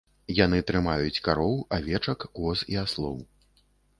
[0.35, 3.23] Яны трымаюць кароў, авечак, коз і аслоў.